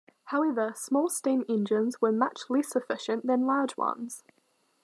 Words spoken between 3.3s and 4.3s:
large ones.